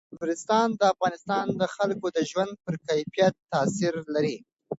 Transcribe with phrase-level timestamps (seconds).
[0.17, 4.37] نورستان د افغانستان د خلکو د ژوند په کیفیت تاثیر لري.